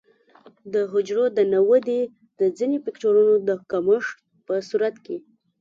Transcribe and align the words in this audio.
د 0.73 0.75
حجرو 0.91 1.25
د 1.37 1.39
نه 1.51 1.59
ودې 1.69 2.01
د 2.39 2.41
ځینو 2.57 2.77
فکټورونو 2.85 3.33
د 3.47 3.49
کمښت 3.71 4.15
په 4.45 4.53
صورت 4.69 4.95
کې. 5.05 5.17